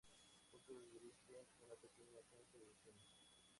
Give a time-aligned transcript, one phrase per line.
[0.65, 3.05] Juntos dirigen una pequeña agencia de diseño.